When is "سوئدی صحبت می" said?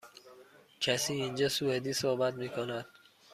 1.49-2.49